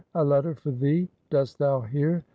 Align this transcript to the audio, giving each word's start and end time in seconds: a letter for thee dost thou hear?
a 0.15 0.23
letter 0.23 0.55
for 0.55 0.71
thee 0.71 1.07
dost 1.29 1.59
thou 1.59 1.79
hear? 1.81 2.25